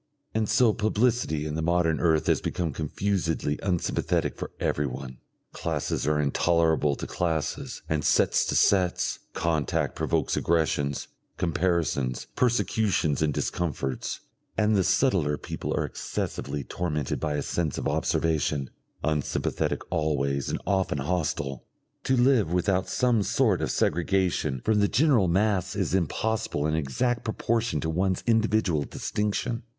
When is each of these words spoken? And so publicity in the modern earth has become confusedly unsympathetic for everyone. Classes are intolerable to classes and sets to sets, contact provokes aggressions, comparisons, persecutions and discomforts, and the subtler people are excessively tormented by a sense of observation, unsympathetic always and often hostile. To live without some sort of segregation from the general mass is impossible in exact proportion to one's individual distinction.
And 0.33 0.49
so 0.49 0.73
publicity 0.73 1.45
in 1.45 1.53
the 1.53 1.61
modern 1.61 1.99
earth 1.99 2.25
has 2.25 2.41
become 2.41 2.73
confusedly 2.73 3.59
unsympathetic 3.61 4.35
for 4.35 4.49
everyone. 4.59 5.19
Classes 5.53 6.07
are 6.07 6.19
intolerable 6.19 6.95
to 6.95 7.05
classes 7.05 7.83
and 7.87 8.03
sets 8.03 8.43
to 8.45 8.55
sets, 8.55 9.19
contact 9.35 9.95
provokes 9.95 10.35
aggressions, 10.35 11.07
comparisons, 11.37 12.25
persecutions 12.35 13.21
and 13.21 13.31
discomforts, 13.31 14.21
and 14.57 14.75
the 14.75 14.83
subtler 14.83 15.37
people 15.37 15.71
are 15.77 15.85
excessively 15.85 16.63
tormented 16.63 17.19
by 17.19 17.35
a 17.35 17.43
sense 17.43 17.77
of 17.77 17.87
observation, 17.87 18.71
unsympathetic 19.03 19.81
always 19.91 20.49
and 20.49 20.59
often 20.65 20.97
hostile. 20.97 21.63
To 22.05 22.17
live 22.17 22.51
without 22.51 22.89
some 22.89 23.21
sort 23.21 23.61
of 23.61 23.69
segregation 23.69 24.61
from 24.65 24.79
the 24.79 24.87
general 24.87 25.27
mass 25.27 25.75
is 25.75 25.93
impossible 25.93 26.65
in 26.65 26.73
exact 26.73 27.23
proportion 27.23 27.79
to 27.81 27.89
one's 27.91 28.23
individual 28.25 28.81
distinction. 28.85 29.61